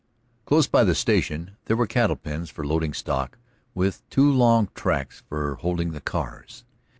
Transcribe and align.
Close 0.45 0.65
by 0.65 0.83
the 0.83 0.95
station 0.95 1.57
there 1.65 1.77
were 1.77 1.85
cattle 1.85 2.15
pens 2.15 2.49
for 2.49 2.65
loading 2.65 2.91
stock, 2.91 3.37
with 3.75 4.01
two 4.09 4.31
long 4.31 4.67
tracks 4.73 5.21
for 5.29 5.53
holding 5.57 5.91
the 5.91 6.01
cars. 6.01 6.65